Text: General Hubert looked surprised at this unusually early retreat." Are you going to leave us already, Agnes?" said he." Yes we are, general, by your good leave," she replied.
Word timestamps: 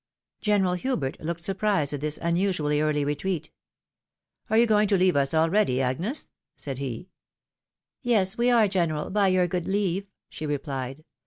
General 0.41 0.73
Hubert 0.73 1.19
looked 1.21 1.41
surprised 1.41 1.93
at 1.93 2.01
this 2.01 2.17
unusually 2.23 2.81
early 2.81 3.05
retreat." 3.05 3.51
Are 4.49 4.57
you 4.57 4.65
going 4.65 4.87
to 4.87 4.97
leave 4.97 5.15
us 5.15 5.31
already, 5.31 5.79
Agnes?" 5.79 6.29
said 6.55 6.79
he." 6.79 7.09
Yes 8.01 8.35
we 8.35 8.49
are, 8.49 8.67
general, 8.67 9.11
by 9.11 9.27
your 9.27 9.45
good 9.45 9.67
leave," 9.67 10.07
she 10.27 10.47
replied. 10.47 11.03